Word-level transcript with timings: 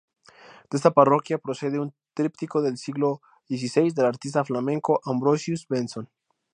De 0.71 0.77
esta 0.77 0.89
parroquia 0.95 1.37
procede 1.37 1.77
un 1.85 1.93
tríptico 2.17 2.57
del 2.65 2.77
siglo 2.85 3.09
xvi 3.59 3.89
del 3.95 4.07
artista 4.13 4.43
flamenco 4.49 4.93
Ambrosius 5.11 5.63
Benson. 5.71 6.05